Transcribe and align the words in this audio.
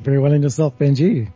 Very 0.00 0.18
well 0.18 0.32
in 0.32 0.42
yourself, 0.42 0.78
Benji. 0.78 1.30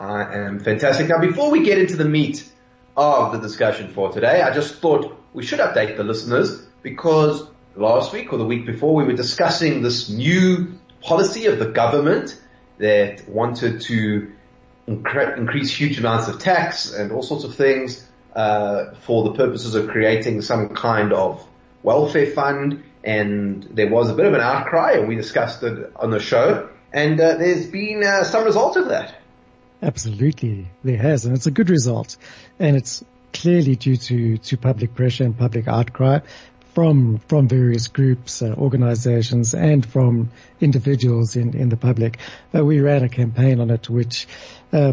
I 0.00 0.34
am 0.34 0.60
fantastic. 0.60 1.08
Now, 1.08 1.18
before 1.18 1.50
we 1.50 1.64
get 1.64 1.78
into 1.78 1.96
the 1.96 2.04
meat 2.04 2.48
of 2.96 3.32
the 3.32 3.38
discussion 3.38 3.92
for 3.92 4.12
today, 4.12 4.42
I 4.42 4.52
just 4.52 4.76
thought 4.76 5.16
we 5.32 5.44
should 5.44 5.60
update 5.60 5.96
the 5.96 6.04
listeners 6.04 6.66
because 6.82 7.48
last 7.76 8.12
week 8.12 8.32
or 8.32 8.38
the 8.38 8.44
week 8.44 8.66
before 8.66 8.94
we 8.94 9.04
were 9.04 9.12
discussing 9.12 9.82
this 9.82 10.08
new 10.08 10.78
policy 11.00 11.46
of 11.46 11.58
the 11.58 11.66
government 11.66 12.40
that 12.78 13.28
wanted 13.28 13.80
to 13.82 14.32
increase 14.86 15.70
huge 15.74 15.98
amounts 15.98 16.28
of 16.28 16.38
tax 16.38 16.92
and 16.92 17.12
all 17.12 17.22
sorts 17.22 17.44
of 17.44 17.54
things 17.54 18.06
uh, 18.34 18.94
for 19.02 19.24
the 19.24 19.32
purposes 19.34 19.74
of 19.74 19.88
creating 19.88 20.42
some 20.42 20.70
kind 20.70 21.12
of 21.12 21.46
welfare 21.82 22.26
fund. 22.26 22.82
And 23.04 23.64
there 23.64 23.88
was 23.88 24.10
a 24.10 24.14
bit 24.14 24.26
of 24.26 24.34
an 24.34 24.40
outcry, 24.40 24.92
and 24.92 25.08
we 25.08 25.14
discussed 25.14 25.62
it 25.62 25.92
on 25.96 26.10
the 26.10 26.20
show. 26.20 26.68
And 26.92 27.20
uh, 27.20 27.36
there's 27.36 27.66
been 27.66 28.02
uh, 28.02 28.24
some 28.24 28.44
result 28.44 28.76
of 28.76 28.88
that. 28.88 29.14
Absolutely, 29.82 30.68
there 30.82 30.96
has, 30.96 31.24
and 31.24 31.36
it's 31.36 31.46
a 31.46 31.52
good 31.52 31.70
result, 31.70 32.16
and 32.58 32.76
it's 32.76 33.04
clearly 33.32 33.76
due 33.76 33.96
to 33.96 34.38
to 34.38 34.56
public 34.56 34.94
pressure 34.94 35.24
and 35.24 35.38
public 35.38 35.68
outcry 35.68 36.20
from 36.74 37.18
from 37.28 37.46
various 37.48 37.88
groups, 37.88 38.42
uh, 38.42 38.54
organizations, 38.56 39.54
and 39.54 39.86
from 39.86 40.30
individuals 40.60 41.36
in 41.36 41.56
in 41.56 41.68
the 41.68 41.76
public. 41.76 42.18
Uh, 42.54 42.64
we 42.64 42.80
ran 42.80 43.04
a 43.04 43.08
campaign 43.08 43.60
on 43.60 43.70
it, 43.70 43.88
which 43.88 44.26
uh, 44.72 44.92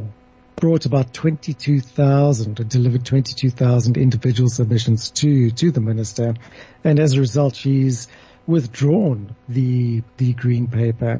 brought 0.55 0.85
about 0.85 1.13
22,000 1.13 2.59
or 2.59 2.63
delivered 2.63 3.05
22,000 3.05 3.97
individual 3.97 4.49
submissions 4.49 5.09
to 5.11 5.49
to 5.51 5.71
the 5.71 5.81
minister, 5.81 6.35
and 6.83 6.99
as 6.99 7.13
a 7.13 7.19
result, 7.19 7.55
she's 7.55 8.07
withdrawn 8.45 9.35
the 9.49 10.03
the 10.17 10.33
green 10.33 10.67
paper 10.67 11.19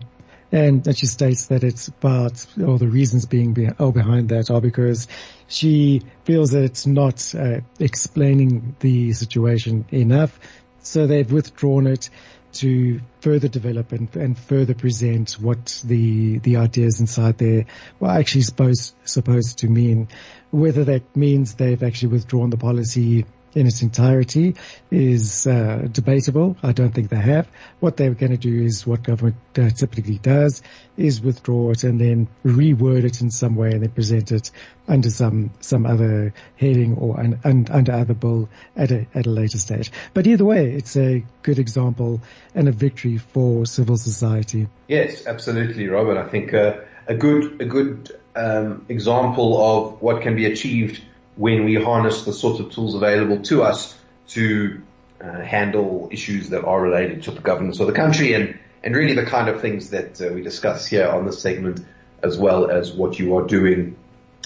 and, 0.56 0.96
she 0.96 1.06
states 1.06 1.48
that 1.48 1.66
it's 1.66 1.90
about, 1.90 2.46
or 2.66 2.80
the 2.80 2.88
reasons 2.88 3.26
being 3.26 3.54
be, 3.54 3.68
behind 3.68 4.30
that 4.30 4.50
are 4.50 4.62
because 4.62 5.10
she 5.48 6.02
feels 6.24 6.52
that 6.52 6.64
it's 6.64 6.88
not 6.88 7.36
uh, 7.36 7.60
explaining 7.78 8.78
the 8.80 9.12
situation 9.12 9.86
enough. 9.92 10.40
So 10.80 11.08
they've 11.08 11.30
withdrawn 11.30 11.88
it 11.88 12.10
to 12.54 13.02
further 13.20 13.50
develop 13.50 13.92
and, 13.92 14.16
and 14.16 14.40
further 14.40 14.74
present 14.74 15.34
what 15.34 15.82
the 15.84 16.40
the 16.40 16.56
ideas 16.56 17.02
inside 17.02 17.38
there 17.38 17.66
were 18.00 18.08
actually 18.08 18.44
supposed 18.44 18.96
supposed 19.04 19.58
to 19.58 19.68
mean. 19.68 20.08
Whether 20.52 20.86
that 20.86 21.18
means 21.18 21.56
they've 21.56 21.84
actually 21.84 22.14
withdrawn 22.14 22.50
the 22.50 22.58
policy 22.58 23.26
in 23.56 23.68
its 23.68 23.82
entirety 23.82 24.56
is 24.92 25.48
uh, 25.48 25.88
debatable. 25.92 26.58
I 26.62 26.74
don't 26.74 26.94
think 26.94 27.10
they 27.10 27.16
have. 27.16 27.48
What 27.80 27.98
they're 27.98 28.14
going 28.14 28.34
to 28.34 28.38
do 28.38 28.64
is 28.64 28.86
what 28.86 29.04
government 29.04 29.38
uh, 29.58 29.70
typically 29.70 30.18
does 30.18 30.62
is 30.98 31.22
withdraw 31.22 31.72
it 31.72 31.84
and 31.84 32.00
then 32.00 32.28
reword 32.46 33.06
it 33.06 33.22
in 33.22 33.32
some 33.32 33.56
way 33.56 33.72
and 33.72 33.82
then 33.82 33.92
present 33.92 34.32
it 34.32 34.52
under 34.88 35.10
some 35.10 35.52
some 35.62 35.86
other 35.86 36.34
heading 36.58 36.96
or 36.98 37.20
un, 37.20 37.40
un, 37.44 37.68
under 37.72 37.94
other 37.94 38.14
bill 38.14 38.50
at 38.76 38.92
a 38.92 39.08
at 39.16 39.26
a 39.26 39.30
later 39.30 39.58
stage. 39.58 39.92
But 40.14 40.28
either 40.28 40.46
way, 40.46 40.74
it's 40.74 40.98
a 40.98 41.24
good 41.42 41.58
example 41.58 42.22
and 42.54 42.68
a 42.68 42.72
victory 42.72 43.18
for 43.18 43.66
civil 43.66 43.98
society. 43.98 44.68
Yes, 44.88 45.26
absolutely, 45.26 45.88
Robert. 45.88 46.18
I 46.18 46.28
think 46.28 46.54
uh, 46.54 46.78
a 47.08 47.16
good 47.16 47.62
a 47.62 47.66
good 47.66 48.12
um, 48.36 48.86
example 48.90 49.64
of 49.64 50.02
what 50.02 50.22
can 50.22 50.36
be 50.36 50.46
achieved 50.46 51.02
when 51.36 51.66
we 51.66 51.76
harness 51.76 52.24
the 52.24 52.34
sorts 52.34 52.60
of 52.60 52.72
tools 52.72 52.96
available 52.96 53.42
to 53.44 53.64
us 53.64 53.98
to 54.28 54.82
uh, 55.22 55.42
handle 55.42 56.10
issues 56.12 56.50
that 56.50 56.64
are 56.64 56.82
related 56.82 57.24
to 57.24 57.32
the 57.32 57.42
governance 57.42 57.80
of 57.80 57.88
the 57.88 57.94
country 57.94 58.34
and, 58.34 58.58
and 58.84 58.96
really 58.96 59.14
the 59.14 59.26
kind 59.26 59.50
of 59.50 59.62
things 59.62 59.90
that 59.90 60.22
uh, 60.22 60.28
we 60.34 60.42
discuss 60.42 60.88
here 60.88 61.08
on 61.08 61.26
this 61.26 61.42
segment 61.42 61.86
as 62.24 62.38
well 62.38 62.70
as 62.70 62.92
what 62.92 63.20
you 63.20 63.38
are 63.38 63.46
doing 63.46 63.96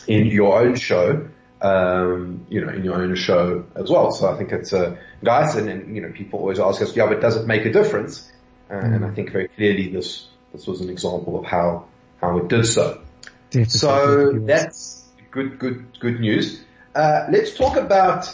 in 0.08 0.26
your 0.28 0.60
own 0.60 0.76
show, 0.76 1.28
um, 1.62 2.46
you 2.50 2.66
know, 2.66 2.72
in 2.74 2.84
your 2.84 2.96
own 2.96 3.16
show 3.16 3.66
as 3.76 3.90
well. 3.90 4.12
So 4.12 4.32
I 4.32 4.38
think 4.38 4.52
it's, 4.52 4.74
uh, 4.74 4.98
guys, 5.24 5.56
and, 5.56 5.70
and, 5.70 5.96
you 5.96 6.02
know, 6.02 6.12
people 6.12 6.40
always 6.40 6.60
ask 6.60 6.82
us, 6.82 6.96
yeah, 6.96 7.08
but 7.08 7.22
does 7.22 7.38
it 7.38 7.46
make 7.46 7.66
a 7.66 7.72
difference? 7.72 8.32
Uh, 8.70 8.76
mm. 8.76 8.96
And 8.96 9.06
I 9.06 9.12
think 9.12 9.32
very 9.32 9.48
clearly 9.48 9.90
this, 9.92 10.28
this 10.54 10.66
was 10.68 10.82
an 10.82 10.90
example 10.90 11.40
of 11.40 11.46
how, 11.46 11.86
how 12.22 12.38
it 12.40 12.48
did 12.48 12.66
so. 12.66 13.02
Definitely. 13.50 13.70
So 13.70 14.40
that's 14.40 15.06
good, 15.32 15.60
good, 15.60 16.00
good 16.00 16.20
news. 16.20 16.64
Uh, 17.00 17.26
let's 17.32 17.56
talk 17.56 17.78
about 17.78 18.30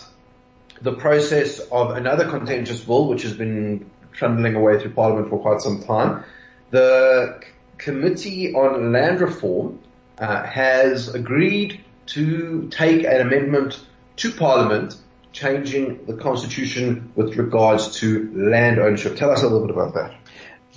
the 0.82 0.92
process 0.94 1.60
of 1.72 1.92
another 1.92 2.28
contentious 2.28 2.82
bill 2.82 3.08
which 3.08 3.22
has 3.22 3.34
been 3.34 3.88
trundling 4.12 4.56
away 4.56 4.80
through 4.80 4.92
Parliament 4.92 5.30
for 5.30 5.38
quite 5.38 5.62
some 5.62 5.84
time. 5.84 6.24
The 6.72 7.44
Committee 7.78 8.56
on 8.56 8.92
Land 8.92 9.22
Reform 9.22 9.78
uh, 10.18 10.42
has 10.46 11.14
agreed 11.14 11.86
to 12.08 12.68
take 12.72 13.04
an 13.04 13.22
amendment 13.22 13.86
to 14.16 14.32
Parliament 14.32 14.98
changing 15.32 16.04
the 16.08 16.16
Constitution 16.16 17.12
with 17.16 17.36
regards 17.36 18.00
to 18.00 18.32
land 18.34 18.80
ownership. 18.80 19.16
Tell 19.16 19.30
us 19.30 19.44
a 19.44 19.48
little 19.48 19.68
bit 19.68 19.76
about 19.76 19.94
that. 19.94 20.16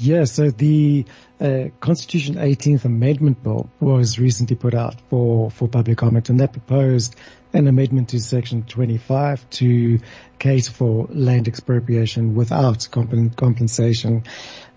Yeah, 0.01 0.25
so 0.25 0.51
the 0.51 1.07
uh, 1.41 1.65
Constitution 1.81 2.37
18th 2.37 2.85
Amendment 2.85 3.43
Bill 3.43 3.69
was 3.81 4.17
recently 4.19 4.55
put 4.55 4.73
out 4.73 4.95
for, 5.11 5.51
for 5.51 5.67
public 5.67 5.99
comment 5.99 6.29
and 6.29 6.39
that 6.39 6.53
proposed 6.53 7.17
an 7.53 7.67
amendment 7.67 8.11
to 8.11 8.21
section 8.21 8.63
25 8.63 9.51
to 9.51 9.99
cater 10.39 10.71
for 10.71 11.09
land 11.11 11.49
expropriation 11.49 12.37
without 12.37 12.87
comp- 12.93 13.37
compensation. 13.37 14.23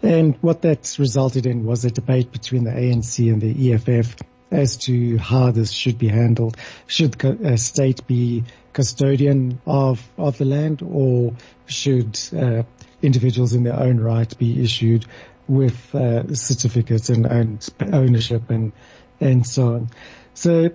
And 0.02 0.36
what 0.42 0.64
that 0.64 0.96
resulted 0.98 1.46
in 1.46 1.66
was 1.66 1.86
a 1.86 1.92
debate 1.92 2.32
between 2.32 2.64
the 2.64 2.72
ANC 2.72 3.32
and 3.32 3.42
the 3.42 3.74
EFF 3.74 4.16
as 4.50 4.78
to 4.78 5.18
how 5.18 5.52
this 5.52 5.72
should 5.72 6.00
be 6.00 6.08
handled. 6.08 6.58
Should 6.88 7.24
a 7.24 7.58
state 7.58 8.08
be 8.08 8.44
custodian 8.74 9.62
of, 9.68 10.08
of 10.18 10.40
the 10.40 10.46
land 10.46 10.82
or 10.82 11.34
should 11.68 12.20
uh, 12.36 12.64
individuals 13.02 13.54
in 13.54 13.64
their 13.64 13.80
own 13.80 14.00
right 14.00 14.38
be 14.38 14.62
issued 14.64 15.06
with 15.48 15.94
uh, 15.96 16.34
certificates 16.34 17.10
and, 17.10 17.70
ownership 17.82 18.50
and, 18.50 18.72
and 19.20 19.46
so 19.46 19.74
on. 19.74 19.90
So 20.34 20.72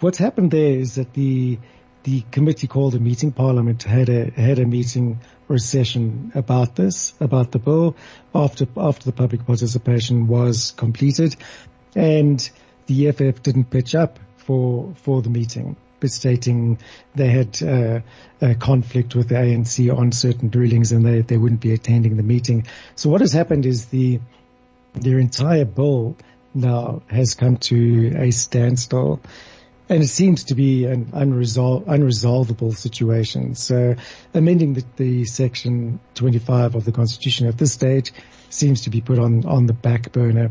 what's 0.00 0.18
happened 0.18 0.50
there 0.50 0.78
is 0.78 0.96
that 0.96 1.14
the 1.14 1.58
the 2.04 2.22
committee 2.30 2.66
called 2.66 2.94
a 2.94 2.98
meeting. 2.98 3.32
Parliament 3.32 3.82
had 3.82 4.08
a 4.08 4.30
had 4.30 4.58
a 4.58 4.64
meeting 4.64 5.20
or 5.48 5.56
a 5.56 5.58
session 5.58 6.32
about 6.34 6.76
this, 6.76 7.12
about 7.20 7.50
the 7.52 7.58
bill, 7.58 7.96
after 8.34 8.66
after 8.76 9.04
the 9.04 9.12
public 9.12 9.44
participation 9.46 10.26
was 10.26 10.72
completed, 10.76 11.36
and 11.94 12.48
the 12.86 13.08
EFF 13.08 13.42
didn't 13.42 13.70
pitch 13.70 13.94
up 13.94 14.18
for 14.36 14.94
for 14.96 15.20
the 15.22 15.30
meeting, 15.30 15.76
stating 16.06 16.78
they 17.14 17.28
had 17.28 17.62
uh, 17.62 18.00
a 18.40 18.54
conflict 18.54 19.14
with 19.14 19.28
the 19.28 19.34
ANC 19.34 19.96
on 19.96 20.12
certain 20.12 20.50
rulings 20.50 20.92
and 20.92 21.04
they 21.04 21.22
they 21.22 21.36
wouldn't 21.36 21.60
be 21.60 21.72
attending 21.72 22.16
the 22.16 22.22
meeting. 22.22 22.66
So 22.94 23.10
what 23.10 23.20
has 23.20 23.32
happened 23.32 23.66
is 23.66 23.86
the 23.86 24.20
their 24.94 25.18
entire 25.18 25.64
bill 25.64 26.16
now 26.54 27.02
has 27.08 27.34
come 27.34 27.56
to 27.56 28.14
a 28.16 28.30
standstill 28.30 29.20
and 29.88 30.02
it 30.02 30.08
seems 30.08 30.44
to 30.44 30.54
be 30.54 30.84
an 30.84 31.06
unresol- 31.06 31.84
unresolvable 31.84 32.76
situation. 32.76 33.54
So 33.54 33.96
amending 34.34 34.74
the, 34.74 34.84
the, 34.96 35.24
section 35.24 35.98
25 36.14 36.74
of 36.74 36.84
the 36.84 36.92
constitution 36.92 37.46
at 37.46 37.56
this 37.56 37.72
stage 37.72 38.12
seems 38.50 38.82
to 38.82 38.90
be 38.90 39.00
put 39.00 39.18
on, 39.18 39.46
on 39.46 39.66
the 39.66 39.72
back 39.72 40.12
burner. 40.12 40.50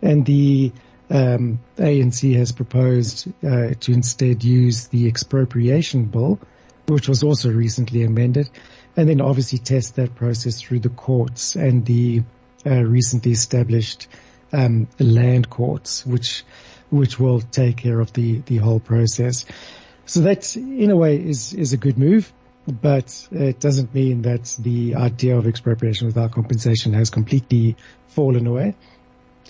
And 0.00 0.24
the 0.24 0.72
um, 1.10 1.60
ANC 1.76 2.36
has 2.36 2.52
proposed 2.52 3.28
uh, 3.44 3.74
to 3.80 3.92
instead 3.92 4.44
use 4.44 4.88
the 4.88 5.06
expropriation 5.08 6.04
bill, 6.04 6.38
which 6.86 7.08
was 7.08 7.22
also 7.22 7.50
recently 7.50 8.02
amended, 8.02 8.50
and 8.96 9.08
then 9.08 9.20
obviously 9.20 9.58
test 9.58 9.96
that 9.96 10.14
process 10.14 10.60
through 10.60 10.80
the 10.80 10.88
courts 10.88 11.54
and 11.54 11.86
the 11.86 12.22
uh, 12.66 12.82
recently 12.82 13.32
established 13.32 14.08
um, 14.52 14.88
land 14.98 15.48
courts, 15.48 16.04
which 16.04 16.44
which 16.90 17.20
will 17.20 17.40
take 17.40 17.76
care 17.76 18.00
of 18.00 18.12
the, 18.14 18.38
the 18.46 18.56
whole 18.56 18.80
process. 18.80 19.44
So 20.06 20.20
that 20.20 20.56
in 20.56 20.90
a 20.90 20.96
way 20.96 21.16
is, 21.16 21.52
is 21.52 21.74
a 21.74 21.76
good 21.76 21.98
move, 21.98 22.32
but 22.66 23.28
it 23.30 23.60
doesn't 23.60 23.94
mean 23.94 24.22
that 24.22 24.56
the 24.58 24.94
idea 24.94 25.36
of 25.36 25.46
expropriation 25.46 26.06
without 26.06 26.32
compensation 26.32 26.94
has 26.94 27.10
completely 27.10 27.76
fallen 28.08 28.46
away. 28.46 28.74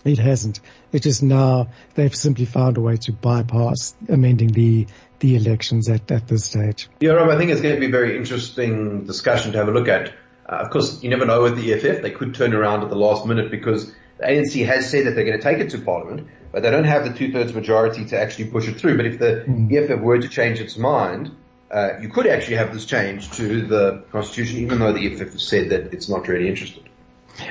It 0.04 0.18
hasn't. 0.18 0.60
It 0.92 1.06
is 1.06 1.22
now 1.22 1.68
they've 1.94 2.14
simply 2.14 2.44
found 2.44 2.76
a 2.76 2.80
way 2.80 2.96
to 2.98 3.12
bypass 3.12 3.94
amending 4.08 4.48
the 4.48 4.86
the 5.20 5.36
elections 5.36 5.88
at, 5.88 6.10
at 6.10 6.28
this 6.28 6.44
stage. 6.44 6.88
Yeah, 7.00 7.12
Rob, 7.12 7.28
I 7.28 7.36
think 7.36 7.50
it's 7.50 7.60
going 7.60 7.74
to 7.74 7.80
be 7.80 7.86
a 7.86 7.90
very 7.90 8.16
interesting 8.16 9.04
discussion 9.04 9.52
to 9.52 9.58
have 9.58 9.68
a 9.68 9.72
look 9.72 9.88
at. 9.88 10.12
Uh, 10.48 10.56
of 10.56 10.70
course, 10.70 11.02
you 11.02 11.10
never 11.10 11.26
know 11.26 11.42
with 11.42 11.56
the 11.56 11.72
EFF. 11.72 12.02
They 12.02 12.10
could 12.10 12.34
turn 12.34 12.54
around 12.54 12.82
at 12.82 12.88
the 12.88 12.96
last 12.96 13.26
minute 13.26 13.50
because 13.50 13.92
the 14.18 14.26
ANC 14.26 14.64
has 14.66 14.88
said 14.88 15.06
that 15.06 15.14
they're 15.14 15.24
going 15.24 15.38
to 15.38 15.42
take 15.42 15.58
it 15.58 15.70
to 15.70 15.78
Parliament, 15.78 16.28
but 16.52 16.62
they 16.62 16.70
don't 16.70 16.84
have 16.84 17.04
the 17.04 17.12
two-thirds 17.12 17.52
majority 17.52 18.04
to 18.06 18.20
actually 18.20 18.46
push 18.46 18.68
it 18.68 18.78
through. 18.78 18.96
But 18.96 19.06
if 19.06 19.18
the 19.18 19.44
mm. 19.46 19.72
EFF 19.72 20.00
were 20.00 20.18
to 20.18 20.28
change 20.28 20.60
its 20.60 20.76
mind, 20.76 21.34
uh, 21.70 21.98
you 22.00 22.08
could 22.08 22.26
actually 22.26 22.56
have 22.56 22.72
this 22.72 22.86
change 22.86 23.30
to 23.32 23.66
the 23.66 24.04
constitution, 24.10 24.60
even 24.60 24.78
though 24.78 24.92
the 24.92 25.12
EFF 25.12 25.32
has 25.32 25.46
said 25.46 25.70
that 25.70 25.92
it's 25.92 26.08
not 26.08 26.26
really 26.28 26.48
interested. 26.48 26.88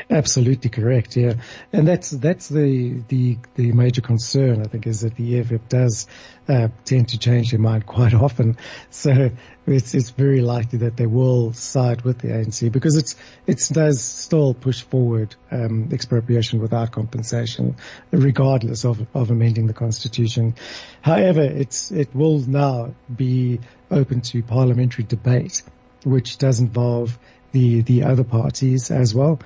Absolutely 0.09 0.69
correct. 0.69 1.15
Yeah, 1.15 1.33
and 1.71 1.87
that's 1.87 2.09
that's 2.09 2.49
the 2.49 3.01
the 3.07 3.37
the 3.55 3.71
major 3.71 4.01
concern. 4.01 4.61
I 4.61 4.65
think 4.67 4.87
is 4.87 5.01
that 5.01 5.15
the 5.15 5.39
EFF 5.39 5.67
does 5.69 6.07
uh, 6.47 6.69
tend 6.85 7.09
to 7.09 7.19
change 7.19 7.51
their 7.51 7.59
mind 7.59 7.85
quite 7.85 8.13
often. 8.13 8.57
So 8.89 9.31
it's 9.65 9.93
it's 9.93 10.09
very 10.09 10.41
likely 10.41 10.79
that 10.79 10.97
they 10.97 11.05
will 11.05 11.53
side 11.53 12.01
with 12.01 12.19
the 12.19 12.29
ANC 12.29 12.71
because 12.71 12.95
it's 12.95 13.15
it 13.45 13.65
does 13.71 14.01
still 14.01 14.53
push 14.53 14.81
forward 14.81 15.35
um, 15.51 15.89
expropriation 15.91 16.59
without 16.59 16.91
compensation, 16.91 17.75
regardless 18.11 18.85
of 18.85 19.05
of 19.13 19.31
amending 19.31 19.67
the 19.67 19.73
constitution. 19.73 20.55
However, 21.01 21.41
it's 21.41 21.91
it 21.91 22.13
will 22.13 22.39
now 22.39 22.93
be 23.13 23.59
open 23.89 24.21
to 24.21 24.43
parliamentary 24.43 25.05
debate, 25.05 25.63
which 26.03 26.37
does 26.37 26.59
involve 26.59 27.17
the 27.53 27.81
the 27.81 28.03
other 28.03 28.25
parties 28.25 28.91
as 28.91 29.15
well 29.15 29.39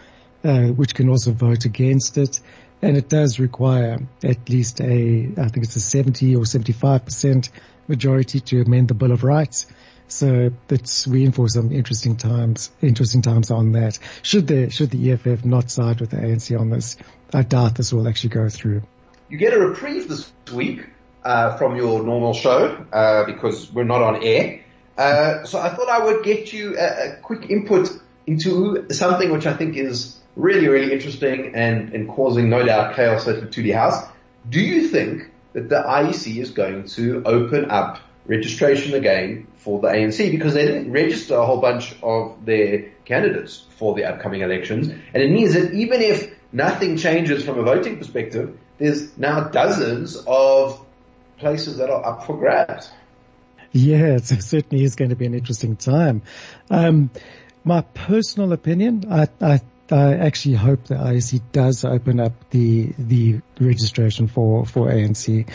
uh, 0.43 0.67
which 0.67 0.95
can 0.95 1.09
also 1.09 1.31
vote 1.31 1.65
against 1.65 2.17
it. 2.17 2.39
And 2.81 2.97
it 2.97 3.09
does 3.09 3.39
require 3.39 3.99
at 4.23 4.49
least 4.49 4.81
a, 4.81 5.29
I 5.37 5.47
think 5.47 5.65
it's 5.65 5.75
a 5.75 5.79
70 5.79 6.35
or 6.35 6.43
75% 6.43 7.49
majority 7.87 8.39
to 8.39 8.61
amend 8.61 8.87
the 8.87 8.93
Bill 8.95 9.11
of 9.11 9.23
Rights. 9.23 9.67
So 10.07 10.51
that's, 10.67 11.07
we 11.07 11.23
in 11.23 11.31
for 11.31 11.47
some 11.47 11.71
interesting 11.71 12.17
times, 12.17 12.71
interesting 12.81 13.21
times 13.21 13.51
on 13.51 13.73
that. 13.73 13.99
Should 14.23 14.47
the, 14.47 14.69
should 14.69 14.89
the 14.89 15.11
EFF 15.11 15.45
not 15.45 15.69
side 15.69 16.01
with 16.01 16.09
the 16.09 16.17
ANC 16.17 16.59
on 16.59 16.69
this, 16.69 16.97
I 17.33 17.43
doubt 17.43 17.75
this 17.75 17.93
will 17.93 18.07
actually 18.07 18.31
go 18.31 18.49
through. 18.49 18.81
You 19.29 19.37
get 19.37 19.53
a 19.53 19.59
reprieve 19.59 20.09
this 20.09 20.31
week, 20.51 20.85
uh, 21.23 21.55
from 21.57 21.77
your 21.77 22.03
normal 22.03 22.33
show, 22.33 22.85
uh, 22.91 23.25
because 23.25 23.71
we're 23.71 23.83
not 23.83 24.01
on 24.01 24.23
air. 24.23 24.61
Uh, 24.97 25.43
so 25.45 25.59
I 25.59 25.69
thought 25.69 25.87
I 25.87 26.03
would 26.03 26.23
get 26.23 26.51
you 26.51 26.77
a, 26.77 27.13
a 27.13 27.15
quick 27.21 27.49
input 27.49 27.89
into 28.27 28.87
something 28.91 29.31
which 29.31 29.45
I 29.45 29.53
think 29.53 29.77
is 29.77 30.20
really, 30.41 30.67
really 30.67 30.91
interesting 30.91 31.53
and, 31.55 31.93
and 31.93 32.09
causing 32.09 32.49
no 32.49 32.65
doubt 32.65 32.95
chaos 32.95 33.27
at 33.27 33.39
the 33.39 33.47
Luthuli 33.47 33.73
House. 33.73 34.07
Do 34.49 34.59
you 34.59 34.87
think 34.87 35.29
that 35.53 35.69
the 35.69 35.75
IEC 35.75 36.37
is 36.37 36.51
going 36.51 36.87
to 36.87 37.23
open 37.25 37.69
up 37.69 37.99
registration 38.25 38.93
again 38.93 39.47
for 39.57 39.79
the 39.79 39.87
ANC 39.87 40.31
because 40.31 40.53
they 40.53 40.65
didn't 40.65 40.91
register 40.91 41.35
a 41.35 41.45
whole 41.45 41.59
bunch 41.59 41.95
of 42.01 42.45
their 42.45 42.91
candidates 43.05 43.65
for 43.77 43.95
the 43.95 44.05
upcoming 44.05 44.41
elections. 44.41 44.87
And 44.87 45.23
it 45.23 45.29
means 45.31 45.53
that 45.53 45.73
even 45.73 46.01
if 46.01 46.33
nothing 46.51 46.97
changes 46.97 47.43
from 47.43 47.59
a 47.59 47.63
voting 47.63 47.97
perspective, 47.97 48.57
there's 48.77 49.17
now 49.17 49.41
dozens 49.49 50.15
of 50.15 50.83
places 51.37 51.77
that 51.77 51.89
are 51.89 52.05
up 52.05 52.25
for 52.25 52.37
grabs. 52.37 52.89
Yeah, 53.71 54.15
it 54.15 54.25
certainly 54.25 54.83
is 54.83 54.95
going 54.95 55.09
to 55.09 55.15
be 55.15 55.25
an 55.25 55.33
interesting 55.33 55.75
time. 55.75 56.23
Um, 56.69 57.09
my 57.63 57.81
personal 57.81 58.53
opinion, 58.53 59.05
I, 59.09 59.27
I 59.39 59.61
I 59.91 60.15
actually 60.15 60.55
hope 60.55 60.85
the 60.85 60.95
IEC 60.95 61.41
does 61.51 61.83
open 61.83 62.19
up 62.19 62.49
the 62.51 62.93
the 62.97 63.41
registration 63.59 64.27
for 64.27 64.65
for 64.65 64.87
ANC. 64.87 65.47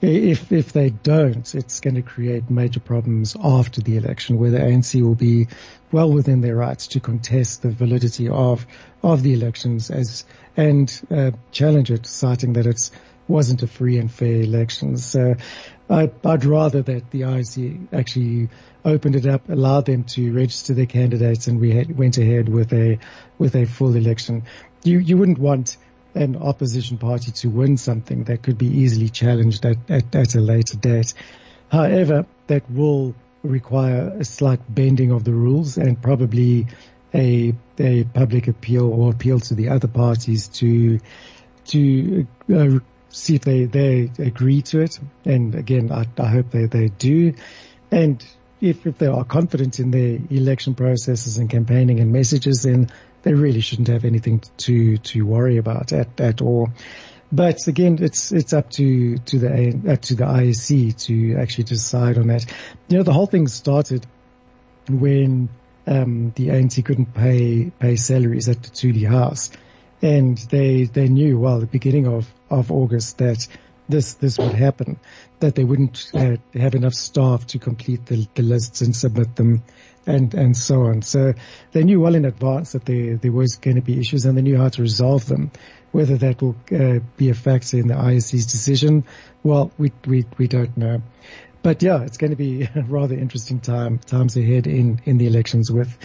If 0.00 0.52
if 0.52 0.72
they 0.72 0.90
don't, 0.90 1.54
it's 1.54 1.80
going 1.80 1.96
to 1.96 2.02
create 2.02 2.50
major 2.50 2.80
problems 2.80 3.36
after 3.42 3.80
the 3.80 3.96
election, 3.96 4.38
where 4.38 4.50
the 4.50 4.58
ANC 4.58 5.02
will 5.02 5.14
be 5.14 5.48
well 5.90 6.12
within 6.12 6.40
their 6.40 6.54
rights 6.54 6.86
to 6.88 7.00
contest 7.00 7.62
the 7.62 7.70
validity 7.70 8.28
of 8.28 8.66
of 9.02 9.22
the 9.22 9.32
elections 9.34 9.90
as 9.90 10.24
and 10.56 11.00
uh, 11.10 11.30
challenge 11.50 11.90
it, 11.90 12.06
citing 12.06 12.52
that 12.54 12.66
it 12.66 12.90
wasn't 13.28 13.62
a 13.62 13.66
free 13.66 13.98
and 13.98 14.10
fair 14.10 14.40
election. 14.40 14.96
So 14.96 15.34
I, 15.90 16.10
I'd 16.24 16.44
rather 16.44 16.82
that 16.82 17.10
the 17.10 17.22
IEC 17.22 17.88
actually 17.92 18.48
opened 18.84 19.16
it 19.16 19.26
up, 19.26 19.48
allowed 19.48 19.86
them 19.86 20.04
to 20.04 20.32
register 20.32 20.74
their 20.74 20.86
candidates, 20.86 21.46
and 21.46 21.60
we 21.60 21.72
had, 21.72 21.96
went 21.96 22.18
ahead 22.18 22.48
with 22.48 22.72
a 22.72 22.98
with 23.38 23.54
a 23.54 23.64
full 23.66 23.94
election. 23.94 24.44
You 24.84 24.98
you 24.98 25.16
wouldn't 25.16 25.38
want 25.38 25.76
an 26.14 26.36
opposition 26.36 26.98
party 26.98 27.30
to 27.30 27.48
win 27.48 27.76
something 27.76 28.24
that 28.24 28.42
could 28.42 28.58
be 28.58 28.66
easily 28.66 29.08
challenged 29.08 29.64
at, 29.64 29.76
at, 29.90 30.14
at 30.14 30.34
a 30.34 30.40
later 30.40 30.76
date. 30.76 31.14
However, 31.70 32.26
that 32.46 32.68
will 32.70 33.14
require 33.42 34.16
a 34.18 34.24
slight 34.24 34.60
bending 34.68 35.12
of 35.12 35.24
the 35.24 35.32
rules 35.32 35.76
and 35.76 36.00
probably 36.00 36.66
a 37.14 37.54
a 37.78 38.04
public 38.04 38.48
appeal 38.48 38.92
or 38.92 39.10
appeal 39.10 39.40
to 39.40 39.54
the 39.54 39.68
other 39.68 39.88
parties 39.88 40.48
to 40.48 40.98
to 41.66 42.26
uh, 42.52 42.78
see 43.10 43.36
if 43.36 43.42
they 43.42 43.64
they 43.64 44.10
agree 44.18 44.62
to 44.62 44.80
it. 44.80 44.98
And 45.24 45.54
again, 45.54 45.92
I, 45.92 46.06
I 46.20 46.26
hope 46.26 46.50
they 46.50 46.66
they 46.66 46.88
do. 46.88 47.34
And 47.90 48.24
if, 48.60 48.86
if 48.86 48.98
they 48.98 49.06
are 49.06 49.24
confident 49.24 49.78
in 49.78 49.90
their 49.90 50.18
election 50.30 50.74
processes 50.74 51.38
and 51.38 51.48
campaigning 51.48 52.00
and 52.00 52.12
messages, 52.12 52.62
then 52.62 52.90
they 53.22 53.34
really 53.34 53.60
shouldn't 53.60 53.88
have 53.88 54.04
anything 54.04 54.42
to, 54.58 54.96
to 54.98 55.22
worry 55.22 55.56
about 55.58 55.92
at, 55.92 56.20
at 56.20 56.42
all. 56.42 56.70
But 57.30 57.66
again, 57.66 57.98
it's, 58.00 58.32
it's 58.32 58.52
up 58.52 58.70
to, 58.70 59.18
to 59.18 59.38
the, 59.38 59.92
uh, 59.92 59.96
to 59.96 60.14
the 60.14 60.24
IEC 60.24 60.96
to 61.06 61.36
actually 61.36 61.64
decide 61.64 62.16
on 62.18 62.28
that. 62.28 62.46
You 62.88 62.98
know, 62.98 63.02
the 63.02 63.12
whole 63.12 63.26
thing 63.26 63.48
started 63.48 64.06
when, 64.88 65.48
um, 65.86 66.32
the 66.36 66.48
ANC 66.48 66.84
couldn't 66.84 67.14
pay, 67.14 67.70
pay 67.78 67.96
salaries 67.96 68.48
at 68.48 68.62
the 68.62 68.70
Luthuli 68.70 69.06
House. 69.06 69.50
And 70.00 70.38
they, 70.38 70.84
they 70.84 71.08
knew, 71.08 71.38
well, 71.38 71.60
the 71.60 71.66
beginning 71.66 72.06
of, 72.06 72.32
of 72.50 72.70
August 72.70 73.18
that 73.18 73.46
this 73.88 74.14
this 74.14 74.38
would 74.38 74.52
happen, 74.52 74.98
that 75.40 75.54
they 75.54 75.64
wouldn't 75.64 76.10
uh, 76.14 76.36
have 76.54 76.74
enough 76.74 76.94
staff 76.94 77.46
to 77.48 77.58
complete 77.58 78.06
the, 78.06 78.26
the 78.34 78.42
lists 78.42 78.82
and 78.82 78.94
submit 78.94 79.34
them, 79.36 79.62
and 80.06 80.34
and 80.34 80.56
so 80.56 80.82
on. 80.82 81.02
So 81.02 81.34
they 81.72 81.84
knew 81.84 82.00
well 82.00 82.14
in 82.14 82.24
advance 82.24 82.72
that 82.72 82.84
there 82.84 83.16
there 83.16 83.32
was 83.32 83.56
going 83.56 83.76
to 83.76 83.82
be 83.82 83.98
issues, 83.98 84.26
and 84.26 84.36
they 84.36 84.42
knew 84.42 84.58
how 84.58 84.68
to 84.68 84.82
resolve 84.82 85.26
them. 85.26 85.50
Whether 85.90 86.18
that 86.18 86.42
will 86.42 86.56
uh, 86.70 86.98
be 87.16 87.30
a 87.30 87.34
factor 87.34 87.78
in 87.78 87.88
the 87.88 87.94
IEC's 87.94 88.46
decision, 88.46 89.04
well, 89.42 89.70
we 89.78 89.92
we 90.06 90.26
we 90.36 90.48
don't 90.48 90.76
know. 90.76 91.02
But 91.62 91.82
yeah, 91.82 92.02
it's 92.02 92.18
going 92.18 92.30
to 92.30 92.36
be 92.36 92.64
a 92.64 92.84
rather 92.86 93.14
interesting 93.14 93.60
time 93.60 93.98
times 93.98 94.36
ahead 94.36 94.66
in 94.66 95.00
in 95.06 95.18
the 95.18 95.26
elections 95.26 95.70
with, 95.70 95.96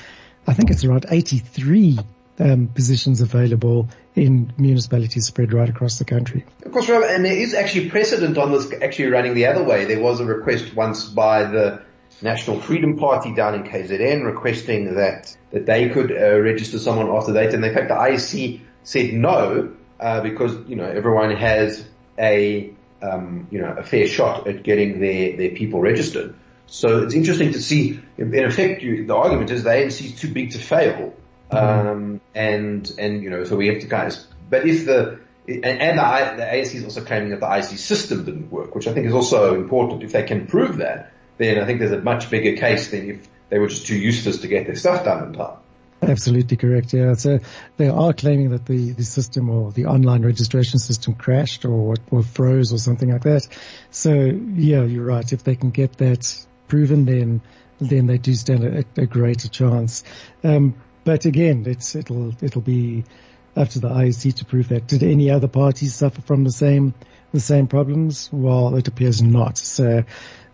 I 0.48 0.54
think 0.54 0.72
it's 0.72 0.86
around 0.86 1.06
83 1.10 2.00
um, 2.40 2.68
positions 2.68 3.22
available 3.22 3.90
in 4.16 4.54
municipalities 4.58 5.28
spread 5.28 5.54
right 5.54 5.70
across 5.70 6.00
the 6.00 6.06
country. 6.06 6.46
Of 6.66 6.72
course, 6.72 6.90
Rob, 6.90 7.04
and 7.04 7.26
there 7.26 7.38
is 7.38 7.54
actually 7.54 7.90
precedent 7.90 8.38
on 8.38 8.52
this 8.52 8.72
actually 8.82 9.08
running 9.08 9.34
the 9.34 9.48
other 9.48 9.64
way. 9.64 9.86
There 9.86 10.02
was 10.02 10.20
a 10.20 10.26
request 10.26 10.76
once 10.76 11.06
by 11.06 11.44
the 11.44 11.82
National 12.22 12.60
Freedom 12.60 12.98
Party 12.98 13.34
down 13.34 13.56
in 13.56 13.64
KZN 13.64 14.26
requesting 14.26 14.96
that, 14.96 15.36
that 15.52 15.66
they 15.66 15.90
could 15.90 16.12
uh, 16.12 16.40
register 16.40 16.80
someone 16.80 17.10
after 17.10 17.34
that. 17.34 17.54
And 17.54 17.64
in 17.64 17.74
fact, 17.74 17.90
the 17.90 17.96
IEC 17.96 18.62
said 18.84 19.14
no, 19.14 19.74
uh, 20.00 20.22
because, 20.22 20.56
you 20.68 20.76
know, 20.76 20.86
everyone 20.86 21.36
has 21.36 21.86
a, 22.18 22.72
um, 23.02 23.48
you 23.52 23.60
know, 23.60 23.76
a 23.78 23.84
fair 23.84 24.08
shot 24.08 24.48
at 24.48 24.64
getting 24.64 25.00
their, 25.00 25.38
their 25.38 25.52
people 25.52 25.82
registered. 25.82 26.36
So 26.68 27.04
it's 27.04 27.14
interesting 27.14 27.52
to 27.54 27.62
see, 27.62 28.00
in 28.18 28.34
effect, 28.34 28.82
you, 28.82 29.06
the 29.06 29.16
argument 29.16 29.52
is 29.52 29.64
the 29.64 29.70
ANC 29.70 30.06
is 30.06 30.20
too 30.20 30.34
big 30.34 30.52
to 30.52 30.60
fail. 30.60 31.14
Mm-hmm. 31.52 31.88
Um, 31.88 32.22
and, 32.34 32.92
and, 32.98 33.24
you 33.24 33.30
know, 33.30 33.44
so 33.44 33.56
we 33.56 33.68
have 33.68 33.82
to 33.82 33.88
kind 33.88 34.12
of, 34.12 34.20
but 34.50 34.68
if 34.68 34.86
the, 34.86 35.20
and, 35.48 35.66
and 35.66 36.00
the, 36.00 36.36
the 36.38 36.44
ANC 36.44 36.74
is 36.74 36.84
also 36.84 37.04
claiming 37.04 37.30
that 37.30 37.40
the 37.40 37.46
IEC 37.46 37.78
system 37.78 38.26
didn't 38.26 38.50
work, 38.50 38.76
which 38.76 38.88
I 38.88 38.94
think 38.94 39.08
is 39.08 39.14
also 39.14 39.56
important. 39.56 40.04
If 40.04 40.14
they 40.14 40.24
can 40.24 40.48
prove 40.48 40.78
that, 40.78 41.12
then 41.38 41.60
I 41.60 41.66
think 41.66 41.80
there's 41.80 41.92
a 41.92 42.02
much 42.02 42.30
bigger 42.30 42.58
case 42.58 42.92
than 42.92 43.10
if 43.10 43.28
they 43.50 43.60
were 43.60 43.68
just 43.68 43.86
too 43.86 43.98
useless 43.98 44.40
to 44.40 44.48
get 44.48 44.66
their 44.66 44.76
stuff 44.76 45.04
done 45.06 45.28
in 45.28 45.34
time. 45.34 45.58
Absolutely 46.02 46.58
correct. 46.58 46.94
Yeah. 46.94 47.14
So 47.14 47.40
they 47.78 47.88
are 47.88 48.14
claiming 48.14 48.50
that 48.50 48.66
the, 48.66 48.92
the 48.92 49.04
system 49.04 49.50
or 49.50 49.72
the 49.72 49.86
online 49.86 50.24
registration 50.24 50.80
system 50.80 51.14
crashed 51.14 51.66
or, 51.66 51.96
or 52.12 52.24
froze 52.24 52.74
or 52.74 52.78
something 52.78 53.12
like 53.12 53.24
that. 53.24 53.48
So 53.92 54.14
yeah, 54.14 54.84
you're 54.84 55.06
right. 55.06 55.32
If 55.32 55.44
they 55.44 55.56
can 55.56 55.70
get 55.70 55.98
that 55.98 56.46
proven, 56.68 57.06
then, 57.06 57.42
then 57.80 58.08
they 58.08 58.18
do 58.18 58.34
stand 58.34 58.64
a, 58.64 58.84
a 59.02 59.06
greater 59.06 59.48
chance. 59.48 60.04
Um, 60.44 60.76
but 61.04 61.26
again, 61.26 61.64
it's, 61.68 61.96
it'll, 61.96 62.34
it'll 62.42 62.62
be 62.62 63.04
up 63.56 63.70
to 63.70 63.80
the 63.80 63.90
IEC 63.90 64.36
to 64.36 64.46
prove 64.46 64.70
that. 64.70 64.88
Did 64.88 65.04
any 65.04 65.30
other 65.30 65.48
parties 65.48 65.96
suffer 65.96 66.22
from 66.22 66.44
the 66.44 66.52
same, 66.52 66.94
the 67.32 67.40
same 67.40 67.68
problems? 67.68 68.30
Well, 68.32 68.76
it 68.76 68.88
appears 68.88 69.22
not. 69.22 69.58
So, 69.58 70.04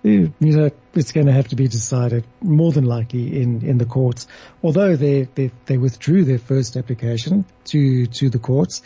you 0.03 0.33
know, 0.39 0.69
it's 0.93 1.11
going 1.11 1.27
to 1.27 1.33
have 1.33 1.49
to 1.49 1.55
be 1.55 1.67
decided 1.67 2.25
more 2.41 2.71
than 2.71 2.85
likely 2.85 3.41
in, 3.41 3.65
in 3.65 3.77
the 3.77 3.85
courts. 3.85 4.27
Although 4.63 4.95
they, 4.95 5.23
they, 5.23 5.51
they 5.65 5.77
withdrew 5.77 6.25
their 6.25 6.39
first 6.39 6.77
application 6.77 7.45
to, 7.65 8.05
to 8.07 8.29
the 8.29 8.39
courts, 8.39 8.81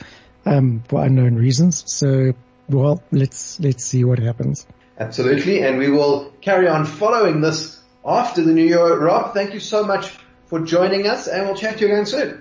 um, 0.45 0.83
for 0.87 1.03
unknown 1.03 1.35
reasons. 1.35 1.83
So, 1.87 2.33
well, 2.69 3.03
let's 3.11 3.59
let's 3.59 3.85
see 3.85 4.03
what 4.03 4.19
happens. 4.19 4.65
Absolutely, 4.99 5.63
and 5.63 5.77
we 5.77 5.89
will 5.89 6.31
carry 6.41 6.67
on 6.67 6.85
following 6.85 7.41
this 7.41 7.79
after 8.05 8.43
the 8.43 8.53
new 8.53 8.65
year. 8.65 8.97
Rob, 8.97 9.33
thank 9.33 9.53
you 9.53 9.59
so 9.59 9.83
much 9.83 10.17
for 10.53 10.59
joining 10.59 11.07
us, 11.07 11.27
and 11.27 11.47
we'll 11.47 11.55
chat 11.55 11.79
to 11.79 11.87
you 11.87 11.91
again 11.91 12.05
soon. 12.05 12.39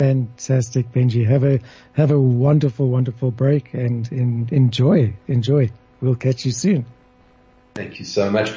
Fantastic, 0.00 0.90
Benji. 0.90 1.24
Have 1.24 1.44
a 1.44 1.60
have 1.92 2.10
a 2.10 2.20
wonderful, 2.20 2.88
wonderful 2.88 3.30
break, 3.30 3.72
and, 3.72 4.10
and 4.10 4.52
enjoy, 4.52 5.14
enjoy. 5.28 5.70
We'll 6.00 6.16
catch 6.16 6.44
you 6.44 6.50
soon. 6.50 6.86
Thank 7.76 8.00
you 8.00 8.04
so 8.04 8.32
much. 8.32 8.50